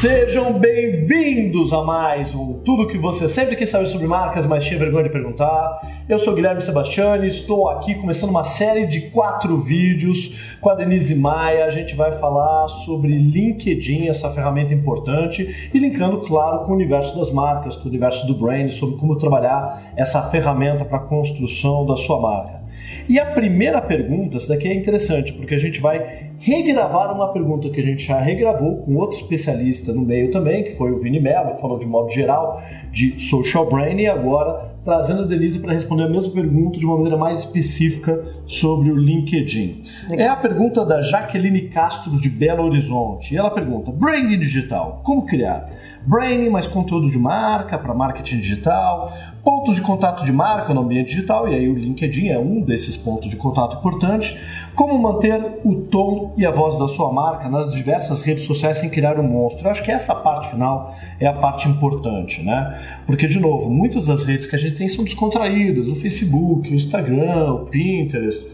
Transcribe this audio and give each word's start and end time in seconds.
Sejam 0.00 0.52
bem-vindos 0.52 1.72
a 1.72 1.82
mais 1.82 2.32
um 2.32 2.60
Tudo 2.60 2.86
que 2.86 2.96
você 2.96 3.28
sempre 3.28 3.56
quis 3.56 3.68
saber 3.68 3.88
sobre 3.88 4.06
marcas, 4.06 4.46
mas 4.46 4.64
tinha 4.64 4.78
vergonha 4.78 5.02
de 5.02 5.10
perguntar. 5.10 6.04
Eu 6.08 6.20
sou 6.20 6.36
Guilherme 6.36 6.62
Sebastiani, 6.62 7.26
estou 7.26 7.68
aqui 7.68 7.96
começando 7.96 8.30
uma 8.30 8.44
série 8.44 8.86
de 8.86 9.10
quatro 9.10 9.60
vídeos 9.60 10.56
com 10.60 10.70
a 10.70 10.76
Denise 10.76 11.16
Maia. 11.16 11.64
A 11.64 11.70
gente 11.70 11.96
vai 11.96 12.12
falar 12.12 12.68
sobre 12.68 13.18
LinkedIn, 13.18 14.06
essa 14.06 14.30
ferramenta 14.30 14.72
importante, 14.72 15.68
e 15.74 15.78
linkando, 15.80 16.20
claro, 16.20 16.60
com 16.60 16.70
o 16.70 16.76
universo 16.76 17.18
das 17.18 17.32
marcas, 17.32 17.74
com 17.74 17.86
o 17.86 17.88
universo 17.88 18.24
do 18.24 18.34
brand, 18.36 18.70
sobre 18.70 18.98
como 18.98 19.18
trabalhar 19.18 19.94
essa 19.96 20.22
ferramenta 20.30 20.84
para 20.84 20.98
a 20.98 21.08
construção 21.08 21.84
da 21.84 21.96
sua 21.96 22.20
marca. 22.20 22.62
E 23.08 23.18
a 23.18 23.26
primeira 23.26 23.80
pergunta, 23.80 24.36
essa 24.36 24.48
daqui 24.48 24.68
é 24.68 24.74
interessante, 24.74 25.32
porque 25.32 25.56
a 25.56 25.58
gente 25.58 25.80
vai 25.80 26.27
regravar 26.38 27.12
uma 27.14 27.32
pergunta 27.32 27.68
que 27.68 27.80
a 27.80 27.84
gente 27.84 28.06
já 28.06 28.18
regravou 28.20 28.78
com 28.78 28.96
outro 28.96 29.16
especialista 29.16 29.92
no 29.92 30.02
meio 30.02 30.30
também, 30.30 30.64
que 30.64 30.70
foi 30.70 30.92
o 30.92 30.98
Vini 30.98 31.20
Mello, 31.20 31.54
que 31.54 31.60
falou 31.60 31.78
de 31.78 31.86
modo 31.86 32.10
geral 32.10 32.62
de 32.90 33.20
social 33.20 33.68
branding, 33.68 34.02
e 34.02 34.06
agora 34.06 34.78
trazendo 34.84 35.22
a 35.22 35.26
Denise 35.26 35.58
para 35.58 35.72
responder 35.72 36.04
a 36.04 36.08
mesma 36.08 36.32
pergunta 36.32 36.78
de 36.78 36.86
uma 36.86 36.96
maneira 36.96 37.16
mais 37.16 37.40
específica 37.40 38.24
sobre 38.46 38.90
o 38.90 38.96
LinkedIn. 38.96 39.82
Legal. 40.08 40.26
É 40.26 40.30
a 40.30 40.36
pergunta 40.36 40.84
da 40.84 41.02
Jaqueline 41.02 41.68
Castro 41.68 42.18
de 42.18 42.30
Belo 42.30 42.64
Horizonte. 42.64 43.34
E 43.34 43.36
ela 43.36 43.50
pergunta: 43.50 43.90
branding 43.90 44.38
digital, 44.38 45.00
como 45.04 45.26
criar? 45.26 45.68
Branding 46.06 46.48
mais 46.48 46.66
conteúdo 46.66 47.10
de 47.10 47.18
marca 47.18 47.76
para 47.76 47.92
marketing 47.92 48.38
digital, 48.38 49.12
pontos 49.44 49.76
de 49.76 49.82
contato 49.82 50.24
de 50.24 50.32
marca 50.32 50.72
no 50.72 50.80
ambiente 50.80 51.08
digital, 51.08 51.46
e 51.48 51.54
aí 51.54 51.68
o 51.68 51.74
LinkedIn 51.74 52.28
é 52.28 52.38
um 52.38 52.62
desses 52.62 52.96
pontos 52.96 53.28
de 53.28 53.36
contato 53.36 53.76
importante. 53.76 54.38
Como 54.74 54.98
manter 54.98 55.58
o 55.64 55.74
tom 55.82 56.27
e 56.36 56.46
a 56.46 56.50
voz 56.50 56.78
da 56.78 56.86
sua 56.86 57.12
marca 57.12 57.48
nas 57.48 57.72
diversas 57.72 58.22
redes 58.22 58.44
sociais 58.44 58.78
sem 58.78 58.88
criar 58.88 59.18
um 59.18 59.22
monstro. 59.22 59.66
Eu 59.66 59.70
acho 59.70 59.82
que 59.82 59.90
essa 59.90 60.14
parte 60.14 60.50
final 60.50 60.94
é 61.18 61.26
a 61.26 61.32
parte 61.32 61.68
importante, 61.68 62.42
né? 62.42 62.78
Porque, 63.06 63.26
de 63.26 63.38
novo, 63.38 63.70
muitas 63.70 64.06
das 64.06 64.24
redes 64.24 64.46
que 64.46 64.54
a 64.54 64.58
gente 64.58 64.76
tem 64.76 64.88
são 64.88 65.04
descontraídas, 65.04 65.88
o 65.88 65.94
Facebook, 65.94 66.70
o 66.70 66.74
Instagram, 66.74 67.52
o 67.52 67.66
Pinterest, 67.66 68.46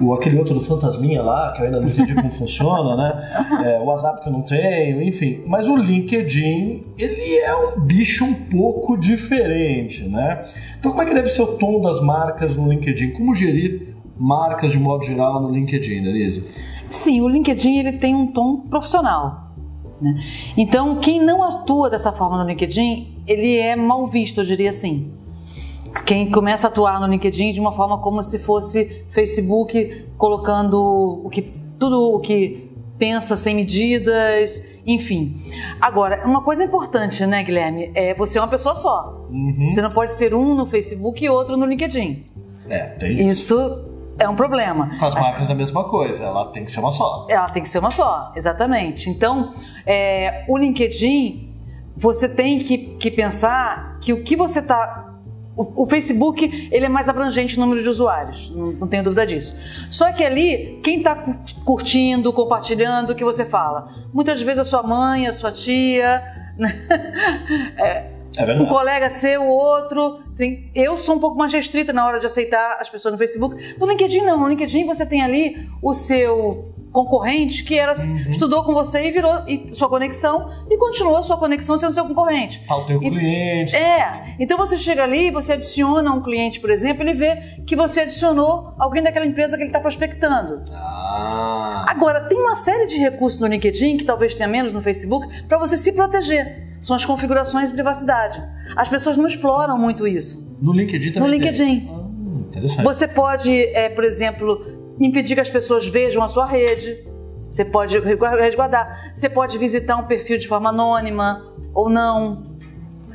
o, 0.00 0.14
aquele 0.14 0.38
outro 0.38 0.54
do 0.54 0.60
Fantasminha 0.60 1.22
lá, 1.22 1.52
que 1.52 1.60
eu 1.60 1.66
ainda 1.66 1.80
não 1.80 1.88
entendi 1.88 2.14
como 2.14 2.30
funciona, 2.32 2.96
né? 2.96 3.66
É, 3.66 3.78
o 3.78 3.84
WhatsApp 3.84 4.22
que 4.22 4.28
eu 4.28 4.32
não 4.32 4.42
tenho, 4.42 5.02
enfim. 5.02 5.42
Mas 5.46 5.68
o 5.68 5.76
LinkedIn, 5.76 6.84
ele 6.98 7.38
é 7.38 7.54
um 7.54 7.80
bicho 7.80 8.24
um 8.24 8.34
pouco 8.34 8.96
diferente, 8.96 10.02
né? 10.04 10.44
Então 10.78 10.90
como 10.90 11.02
é 11.02 11.06
que 11.06 11.14
deve 11.14 11.28
ser 11.28 11.42
o 11.42 11.58
tom 11.58 11.80
das 11.80 12.00
marcas 12.00 12.56
no 12.56 12.68
LinkedIn? 12.68 13.10
Como 13.10 13.34
gerir 13.34 13.94
marcas 14.18 14.72
de 14.72 14.78
modo 14.78 15.04
geral 15.04 15.40
no 15.40 15.50
LinkedIn, 15.50 16.02
Denise? 16.02 16.42
Sim, 16.92 17.22
o 17.22 17.28
LinkedIn 17.28 17.78
ele 17.78 17.92
tem 17.92 18.14
um 18.14 18.26
tom 18.26 18.58
profissional. 18.68 19.50
Né? 20.00 20.14
Então, 20.56 20.96
quem 20.96 21.20
não 21.20 21.42
atua 21.42 21.88
dessa 21.88 22.12
forma 22.12 22.36
no 22.36 22.48
LinkedIn, 22.48 23.22
ele 23.26 23.56
é 23.56 23.74
mal 23.74 24.06
visto, 24.06 24.40
eu 24.40 24.44
diria 24.44 24.70
assim. 24.70 25.10
Quem 26.04 26.30
começa 26.30 26.66
a 26.66 26.70
atuar 26.70 27.00
no 27.00 27.06
LinkedIn 27.06 27.52
de 27.52 27.60
uma 27.60 27.72
forma 27.72 27.98
como 27.98 28.22
se 28.22 28.38
fosse 28.38 29.04
Facebook, 29.10 30.06
colocando 30.18 31.22
o 31.24 31.30
que, 31.30 31.42
tudo 31.78 32.14
o 32.14 32.20
que 32.20 32.70
pensa 32.98 33.36
sem 33.36 33.54
medidas, 33.54 34.62
enfim. 34.86 35.36
Agora, 35.80 36.26
uma 36.26 36.42
coisa 36.42 36.62
importante, 36.62 37.24
né, 37.26 37.42
Guilherme? 37.42 37.90
É 37.94 38.14
você 38.14 38.38
é 38.38 38.40
uma 38.40 38.48
pessoa 38.48 38.74
só. 38.74 39.26
Uhum. 39.30 39.68
Você 39.70 39.80
não 39.80 39.90
pode 39.90 40.12
ser 40.12 40.34
um 40.34 40.54
no 40.54 40.66
Facebook 40.66 41.24
e 41.24 41.28
outro 41.28 41.56
no 41.56 41.66
LinkedIn. 41.66 42.22
É, 42.68 42.86
tem 42.86 43.28
isso. 43.28 43.54
Isso 43.54 43.91
é 44.22 44.28
um 44.28 44.36
problema. 44.36 44.90
Com 44.98 45.06
as 45.06 45.14
marcas 45.14 45.50
é 45.50 45.52
a 45.52 45.56
mesma 45.56 45.84
coisa, 45.84 46.24
ela 46.24 46.46
tem 46.46 46.64
que 46.64 46.70
ser 46.70 46.80
uma 46.80 46.90
só. 46.90 47.26
Ela 47.28 47.48
tem 47.48 47.62
que 47.62 47.68
ser 47.68 47.78
uma 47.78 47.90
só, 47.90 48.32
exatamente. 48.36 49.10
Então, 49.10 49.52
é, 49.86 50.44
o 50.48 50.56
LinkedIn, 50.56 51.50
você 51.96 52.28
tem 52.28 52.58
que, 52.58 52.78
que 52.96 53.10
pensar 53.10 53.98
que 54.00 54.12
o 54.12 54.22
que 54.22 54.36
você 54.36 54.60
está 54.60 55.12
o, 55.54 55.86
Facebook 55.86 56.68
ele 56.72 56.86
é 56.86 56.88
mais 56.88 57.08
abrangente 57.08 57.58
no 57.58 57.66
número 57.66 57.82
de 57.82 57.88
usuários, 57.88 58.50
não, 58.54 58.72
não 58.72 58.88
tenho 58.88 59.02
dúvida 59.02 59.26
disso. 59.26 59.54
Só 59.90 60.10
que 60.10 60.24
ali, 60.24 60.80
quem 60.82 60.98
está 60.98 61.14
curtindo, 61.64 62.32
compartilhando, 62.32 63.10
o 63.10 63.14
que 63.14 63.24
você 63.24 63.44
fala? 63.44 63.88
Muitas 64.12 64.40
vezes 64.40 64.60
a 64.60 64.64
sua 64.64 64.82
mãe, 64.82 65.26
a 65.26 65.32
sua 65.32 65.52
tia, 65.52 66.22
né? 66.56 66.86
É, 68.36 68.54
um 68.54 68.66
colega 68.66 69.10
seu, 69.10 69.46
outro. 69.46 70.20
Assim, 70.30 70.70
eu 70.74 70.96
sou 70.96 71.16
um 71.16 71.18
pouco 71.18 71.36
mais 71.36 71.52
restrita 71.52 71.92
na 71.92 72.06
hora 72.06 72.18
de 72.18 72.26
aceitar 72.26 72.78
as 72.80 72.88
pessoas 72.88 73.12
no 73.12 73.18
Facebook. 73.18 73.76
No 73.78 73.86
LinkedIn, 73.86 74.22
não. 74.22 74.38
No 74.38 74.48
LinkedIn 74.48 74.86
você 74.86 75.04
tem 75.04 75.22
ali 75.22 75.68
o 75.82 75.92
seu 75.94 76.72
concorrente 76.92 77.64
que 77.64 77.78
era, 77.78 77.92
uhum. 77.92 78.30
estudou 78.30 78.62
com 78.64 78.74
você 78.74 79.08
e 79.08 79.10
virou 79.10 79.48
e, 79.48 79.74
sua 79.74 79.88
conexão 79.88 80.48
e 80.70 80.76
continuou 80.76 81.16
a 81.16 81.22
sua 81.22 81.38
conexão 81.38 81.76
sendo 81.78 81.92
seu 81.92 82.04
concorrente. 82.04 82.62
Ao 82.68 82.86
teu 82.86 83.02
e, 83.02 83.08
cliente. 83.08 83.74
É. 83.74 84.36
Então 84.38 84.58
você 84.58 84.76
chega 84.76 85.02
ali, 85.02 85.30
você 85.30 85.54
adiciona 85.54 86.12
um 86.12 86.22
cliente, 86.22 86.60
por 86.60 86.70
exemplo, 86.70 87.02
ele 87.02 87.14
vê 87.14 87.36
que 87.66 87.74
você 87.74 88.02
adicionou 88.02 88.74
alguém 88.78 89.02
daquela 89.02 89.24
empresa 89.24 89.56
que 89.56 89.62
ele 89.62 89.70
está 89.70 89.80
prospectando. 89.80 90.64
Ah. 90.70 91.86
Agora, 91.88 92.20
tem 92.28 92.38
uma 92.38 92.54
série 92.54 92.86
de 92.86 92.96
recursos 92.96 93.40
no 93.40 93.46
LinkedIn, 93.46 93.96
que 93.96 94.04
talvez 94.04 94.34
tenha 94.34 94.48
menos 94.48 94.72
no 94.72 94.82
Facebook, 94.82 95.26
para 95.48 95.58
você 95.58 95.76
se 95.76 95.92
proteger 95.92 96.71
são 96.82 96.96
as 96.96 97.04
configurações 97.04 97.68
de 97.68 97.74
privacidade. 97.74 98.42
As 98.76 98.88
pessoas 98.88 99.16
não 99.16 99.26
exploram 99.26 99.78
muito 99.78 100.06
isso. 100.06 100.54
No 100.60 100.72
LinkedIn 100.72 101.12
também? 101.12 101.28
No 101.28 101.34
LinkedIn. 101.34 101.88
Ah, 101.88 102.48
interessante. 102.48 102.82
Você 102.82 103.08
pode, 103.08 103.56
é, 103.56 103.88
por 103.88 104.02
exemplo, 104.02 104.60
impedir 105.00 105.36
que 105.36 105.40
as 105.40 105.48
pessoas 105.48 105.86
vejam 105.86 106.22
a 106.22 106.28
sua 106.28 106.44
rede. 106.44 107.06
Você 107.50 107.64
pode 107.64 107.98
resguardar. 107.98 109.12
Você 109.14 109.30
pode 109.30 109.56
visitar 109.58 109.96
um 109.96 110.04
perfil 110.04 110.38
de 110.38 110.48
forma 110.48 110.70
anônima 110.70 111.54
ou 111.72 111.88
não. 111.88 112.58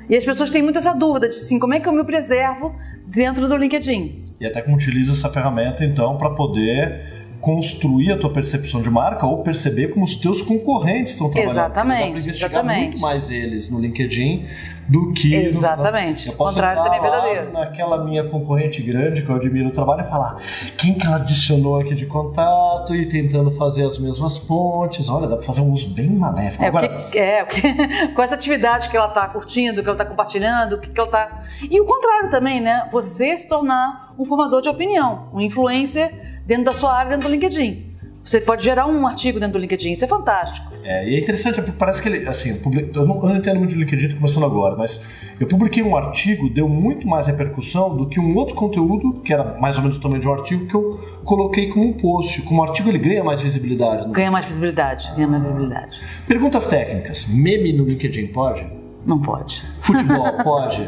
E 0.10 0.16
as 0.16 0.24
pessoas 0.24 0.50
têm 0.50 0.64
muito 0.64 0.80
essa 0.80 0.94
dúvida 0.94 1.28
de 1.28 1.36
assim, 1.36 1.60
como 1.60 1.74
é 1.74 1.80
que 1.82 1.90
eu 1.90 1.94
me 1.94 2.06
preservo 2.06 2.74
dentro 3.06 3.50
do 3.50 3.58
LinkedIn? 3.58 4.36
E 4.40 4.46
até 4.46 4.62
como 4.62 4.78
utiliza 4.78 5.12
essa 5.12 5.28
ferramenta, 5.28 5.84
então, 5.84 6.16
para 6.18 6.30
poder 6.30 7.27
construir 7.42 8.12
a 8.12 8.18
tua 8.18 8.32
percepção 8.32 8.82
de 8.82 8.90
marca 8.90 9.26
ou 9.26 9.44
perceber 9.44 9.90
como 9.90 10.06
os 10.06 10.16
teus 10.16 10.42
concorrentes 10.42 11.14
estão 11.14 11.30
trabalhando. 11.30 11.52
Exatamente. 11.52 12.30
exatamente. 12.30 12.88
muito 12.88 13.00
mais 13.00 13.30
eles 13.30 13.70
no 13.70 13.80
LinkedIn 13.80 14.46
do 14.88 15.12
que. 15.14 15.36
Exatamente. 15.36 16.26
No... 16.26 16.32
Eu 16.32 16.38
posso 16.38 16.54
contrário 16.54 16.84
também 16.84 17.00
é 17.00 17.02
verdadeiro. 17.02 17.52
Naquela 17.52 18.04
minha 18.04 18.24
concorrente 18.24 18.82
grande 18.82 19.22
que 19.22 19.30
eu 19.30 19.36
admiro 19.36 19.70
o 19.70 19.72
trabalho 19.72 20.02
e 20.02 20.06
falar 20.06 20.38
quem 20.78 20.94
que 20.94 21.06
ela 21.06 21.18
adicionou 21.18 21.80
aqui 21.80 21.94
de 21.94 22.06
contato 22.06 22.96
e 22.96 23.06
tentando 23.06 23.52
fazer 23.52 23.86
as 23.86 23.98
mesmas 23.98 24.40
pontes. 24.40 25.10
Olha, 25.10 25.28
dá 25.28 25.36
para 25.36 25.46
fazer 25.46 25.62
um 25.62 25.72
uso 25.72 25.90
bem 25.90 26.10
maléfico. 26.10 26.64
É, 26.64 26.68
Agora... 26.68 26.90
porque, 26.90 27.20
é 27.20 27.44
porque, 27.44 28.08
com 28.16 28.22
essa 28.22 28.36
atividade 28.36 28.90
que 28.90 28.98
ela 28.98 29.08
está 29.08 29.28
curtindo, 29.28 29.82
que 29.82 29.88
ela 29.90 29.98
está 29.98 30.06
compartilhando, 30.06 30.80
que, 30.80 30.90
que 30.90 31.00
ela 31.00 31.10
está. 31.10 31.44
E 31.70 31.80
o 31.80 31.86
contrário 31.86 32.30
também, 32.30 32.62
né? 32.62 32.88
Você 32.92 33.36
se 33.38 33.48
tornar 33.48 34.14
um 34.18 34.26
formador 34.26 34.62
de 34.62 34.70
opinião, 34.70 35.30
um 35.34 35.42
influencer 35.42 36.37
dentro 36.48 36.64
da 36.64 36.72
sua 36.72 36.94
área, 36.94 37.12
dentro 37.12 37.28
do 37.28 37.32
LinkedIn. 37.32 37.86
Você 38.24 38.42
pode 38.42 38.64
gerar 38.64 38.88
um 38.88 39.08
artigo 39.08 39.40
dentro 39.40 39.54
do 39.54 39.60
LinkedIn, 39.60 39.92
isso 39.94 40.04
é 40.04 40.08
fantástico. 40.08 40.74
É, 40.84 41.10
e 41.10 41.16
é 41.16 41.20
interessante, 41.20 41.56
porque 41.56 41.72
parece 41.72 42.02
que 42.02 42.10
ele, 42.10 42.28
assim, 42.28 42.60
eu 42.94 43.06
não, 43.06 43.16
eu 43.22 43.30
não 43.30 43.38
entendo 43.38 43.58
muito 43.58 43.74
de 43.74 43.80
LinkedIn, 43.80 44.10
tô 44.10 44.16
começando 44.16 44.46
agora, 44.46 44.76
mas 44.76 45.02
eu 45.40 45.48
publiquei 45.48 45.82
um 45.82 45.96
artigo, 45.96 46.50
deu 46.50 46.68
muito 46.68 47.08
mais 47.08 47.28
repercussão 47.28 47.96
do 47.96 48.08
que 48.08 48.20
um 48.20 48.36
outro 48.36 48.54
conteúdo, 48.54 49.22
que 49.22 49.32
era 49.32 49.58
mais 49.60 49.78
ou 49.78 49.82
menos 49.82 49.98
o 49.98 50.02
tamanho 50.02 50.22
de 50.22 50.28
um 50.28 50.34
artigo, 50.34 50.66
que 50.66 50.76
eu 50.76 51.00
coloquei 51.24 51.68
como 51.68 51.88
um 51.88 51.94
post. 51.94 52.42
Como 52.42 52.62
artigo 52.64 52.90
ele 52.90 52.98
ganha 52.98 53.24
mais 53.24 53.42
visibilidade. 53.42 54.06
Né? 54.08 54.14
Ganha 54.14 54.32
mais 54.32 54.46
visibilidade, 54.46 55.10
ganha 55.16 55.28
mais 55.28 55.44
visibilidade. 55.44 55.98
Perguntas 56.28 56.68
técnicas. 56.68 57.28
Meme 57.30 57.72
no 57.72 57.86
LinkedIn 57.86 58.28
pode? 58.28 58.66
Não 59.06 59.22
pode. 59.22 59.64
Futebol 59.80 60.34
pode? 60.44 60.86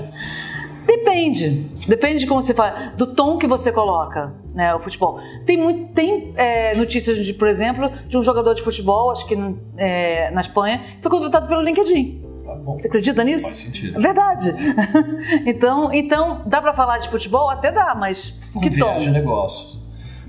Depende. 0.86 1.68
Depende 1.88 2.20
de 2.20 2.28
como 2.28 2.42
você 2.42 2.54
fala, 2.54 2.94
do 2.98 3.14
tom 3.14 3.38
que 3.38 3.48
você 3.48 3.72
coloca, 3.72 4.34
né, 4.60 4.76
o 4.76 4.80
futebol. 4.82 5.22
Tem 5.46 5.56
muito, 5.56 5.94
tem 5.94 6.34
é, 6.36 6.76
notícias, 6.76 7.26
de, 7.26 7.34
por 7.34 7.48
exemplo, 7.48 7.90
de 8.10 8.18
um 8.18 8.22
jogador 8.22 8.54
de 8.54 8.62
futebol, 8.62 9.10
acho 9.10 9.26
que 9.26 9.36
é, 9.78 10.30
na 10.32 10.42
Espanha, 10.42 10.80
que 10.98 11.02
foi 11.02 11.10
contratado 11.10 11.48
pelo 11.48 11.62
LinkedIn. 11.62 12.22
Tá 12.44 12.56
você 12.56 12.88
acredita 12.88 13.24
nisso? 13.24 13.48
Faz 13.48 13.60
sentido. 13.60 13.98
É 13.98 14.02
verdade. 14.02 14.54
então, 15.48 15.94
então, 15.94 16.42
dá 16.46 16.62
para 16.62 16.74
falar 16.74 16.98
de 16.98 17.08
futebol? 17.08 17.50
Até 17.50 17.72
dá, 17.72 17.96
mas 17.96 18.34
Com 18.54 18.60
que 18.60 18.78
tom? 18.78 18.98
de 18.98 19.10
negócios. 19.10 19.80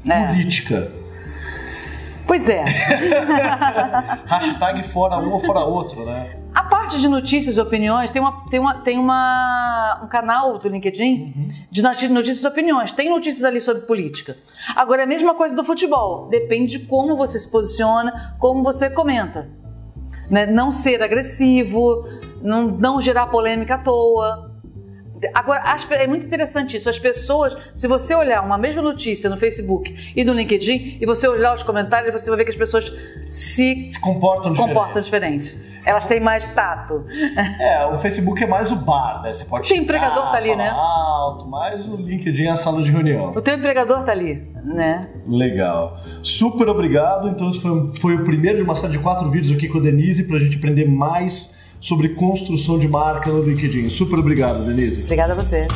É. 0.09 0.29
Política. 0.29 0.93
Pois 2.31 2.49
é. 2.49 2.63
Hashtag 4.25 4.85
fora 4.93 5.19
um 5.19 5.33
ou 5.33 5.41
fora 5.41 5.65
outro, 5.65 6.05
né? 6.05 6.37
A 6.55 6.63
parte 6.63 7.01
de 7.01 7.09
notícias 7.09 7.57
e 7.57 7.61
opiniões 7.61 8.09
tem, 8.13 8.23
uma, 8.23 8.45
tem, 8.49 8.61
uma, 8.61 8.75
tem 8.75 8.99
uma, 9.01 10.01
um 10.05 10.07
canal 10.07 10.57
do 10.57 10.69
LinkedIn 10.69 11.35
uhum. 11.37 11.49
de 11.69 11.83
notícias 11.83 12.45
e 12.45 12.47
opiniões. 12.47 12.93
Tem 12.93 13.11
notícias 13.11 13.45
ali 13.45 13.61
sobre 13.61 13.83
política. 13.83 14.37
Agora 14.77 15.01
é 15.01 15.05
a 15.07 15.09
mesma 15.09 15.35
coisa 15.35 15.57
do 15.57 15.65
futebol. 15.65 16.29
Depende 16.29 16.79
de 16.79 16.87
como 16.87 17.17
você 17.17 17.37
se 17.37 17.51
posiciona, 17.51 18.37
como 18.39 18.63
você 18.63 18.89
comenta. 18.89 19.51
Né? 20.31 20.47
Não 20.47 20.71
ser 20.71 21.03
agressivo, 21.03 22.07
não, 22.41 22.69
não 22.69 23.01
gerar 23.01 23.27
polêmica 23.27 23.75
à 23.75 23.79
toa. 23.79 24.50
Agora, 25.35 25.63
é 25.91 26.07
muito 26.07 26.27
interessante 26.27 26.77
isso. 26.77 26.89
As 26.89 26.99
pessoas, 26.99 27.57
se 27.75 27.87
você 27.87 28.15
olhar 28.15 28.43
uma 28.43 28.57
mesma 28.57 28.81
notícia 28.81 29.29
no 29.29 29.37
Facebook 29.37 30.13
e 30.17 30.25
no 30.25 30.33
LinkedIn, 30.33 30.99
e 31.01 31.07
você 31.07 31.29
olhar 31.29 31.55
os 31.55 31.63
comentários, 31.63 32.13
você 32.13 32.29
vai 32.31 32.39
ver 32.39 32.45
que 32.45 32.51
as 32.51 32.57
pessoas 32.57 32.93
se, 33.29 33.87
se 33.93 34.01
comportam, 34.01 34.55
comportam 34.55 35.03
diferente. 35.03 35.57
Elas 35.85 36.07
têm 36.07 36.21
mais 36.21 36.45
tato. 36.53 37.05
É, 37.59 37.87
o 37.87 37.99
Facebook 37.99 38.43
é 38.43 38.47
mais 38.47 38.71
o 38.71 38.77
bar, 38.77 39.23
né? 39.23 39.33
Você 39.33 39.45
pode. 39.45 39.65
O 39.65 39.69
teu 39.69 39.83
empregador 39.83 40.31
tá 40.31 40.37
ali, 40.37 40.55
né? 40.55 40.69
Alto, 40.69 41.47
mais 41.47 41.87
o 41.87 41.97
LinkedIn 41.97 42.45
é 42.45 42.51
a 42.51 42.57
sala 42.57 42.83
de 42.83 42.91
reunião. 42.91 43.31
O 43.31 43.41
teu 43.41 43.55
empregador 43.55 44.05
tá 44.05 44.13
ali, 44.13 44.47
né? 44.63 45.09
Legal. 45.27 45.99
Super 46.23 46.69
obrigado. 46.69 47.29
Então, 47.29 47.49
esse 47.49 47.61
foi, 47.61 47.93
foi 47.99 48.15
o 48.17 48.25
primeiro 48.25 48.59
de 48.59 48.65
uma 48.65 48.75
série 48.75 48.93
de 48.93 48.99
quatro 48.99 49.31
vídeos 49.31 49.57
aqui 49.57 49.69
com 49.69 49.79
a 49.79 49.81
Denise 49.81 50.25
para 50.25 50.37
a 50.37 50.39
gente 50.39 50.57
aprender 50.57 50.87
mais 50.87 51.55
sobre 51.81 52.11
construção 52.11 52.79
de 52.79 52.87
marca 52.87 53.31
no 53.31 53.43
LinkedIn. 53.43 53.89
Super 53.89 54.19
obrigado, 54.19 54.65
Denise. 54.65 55.03
Obrigada 55.03 55.33
a 55.33 55.37
você. 55.37 55.67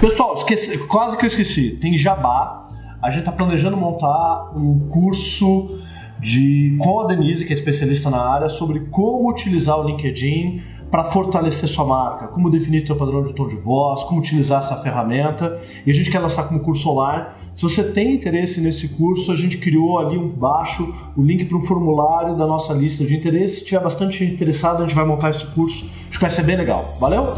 Pessoal, 0.00 0.34
esqueci, 0.34 0.78
quase 0.86 1.16
que 1.16 1.24
eu 1.24 1.28
esqueci. 1.28 1.70
Tem 1.70 1.96
Jabá. 1.96 2.68
A 3.00 3.10
gente 3.10 3.20
está 3.20 3.32
planejando 3.32 3.76
montar 3.76 4.52
um 4.56 4.88
curso 4.88 5.78
de 6.20 6.76
com 6.80 7.00
a 7.00 7.06
Denise, 7.06 7.44
que 7.44 7.52
é 7.52 7.54
especialista 7.54 8.10
na 8.10 8.20
área, 8.20 8.48
sobre 8.48 8.80
como 8.80 9.30
utilizar 9.30 9.78
o 9.78 9.84
LinkedIn 9.84 10.62
para 10.90 11.04
fortalecer 11.04 11.68
sua 11.68 11.84
marca, 11.84 12.28
como 12.28 12.50
definir 12.50 12.86
seu 12.86 12.96
padrão 12.96 13.24
de 13.24 13.34
tom 13.34 13.46
de 13.46 13.56
voz, 13.56 14.02
como 14.04 14.20
utilizar 14.20 14.58
essa 14.58 14.76
ferramenta. 14.76 15.60
E 15.84 15.90
a 15.90 15.94
gente 15.94 16.10
quer 16.10 16.18
lançar 16.18 16.44
como 16.44 16.60
curso 16.60 16.90
online. 16.90 17.26
Se 17.56 17.62
você 17.62 17.82
tem 17.82 18.14
interesse 18.14 18.60
nesse 18.60 18.86
curso, 18.86 19.32
a 19.32 19.34
gente 19.34 19.56
criou 19.56 19.98
ali 19.98 20.14
embaixo 20.14 20.94
o 21.16 21.22
link 21.22 21.46
para 21.46 21.56
um 21.56 21.62
formulário 21.62 22.36
da 22.36 22.46
nossa 22.46 22.74
lista 22.74 23.02
de 23.02 23.16
interesse. 23.16 23.60
Se 23.60 23.64
tiver 23.64 23.80
bastante 23.82 24.22
interessado, 24.22 24.82
a 24.82 24.86
gente 24.86 24.94
vai 24.94 25.06
montar 25.06 25.30
esse 25.30 25.46
curso. 25.46 25.90
Acho 26.10 26.18
que 26.18 26.20
vai 26.20 26.30
ser 26.30 26.44
bem 26.44 26.56
legal. 26.56 26.94
Valeu? 27.00 27.32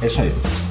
É 0.00 0.06
isso 0.06 0.22
aí. 0.22 0.63